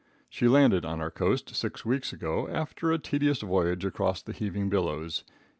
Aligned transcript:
She 0.29 0.47
landed 0.47 0.83
on 0.83 0.99
our 0.99 1.11
coast 1.11 1.53
six 1.55 1.85
weeks 1.85 2.11
ago, 2.11 2.47
after 2.47 2.91
a 2.91 2.97
tedious 2.97 3.41
voyage 3.41 3.85
across 3.85 4.23
the 4.23 4.33
heaving 4.33 4.67
billows. 4.67 5.23